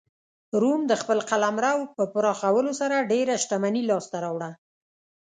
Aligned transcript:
روم 0.61 0.81
د 0.87 0.93
خپل 1.01 1.19
قلمرو 1.29 1.79
په 1.95 2.03
پراخولو 2.13 2.71
سره 2.81 3.07
ډېره 3.11 3.33
شتمني 3.43 3.83
لاسته 3.89 4.17
راوړه 4.23 4.49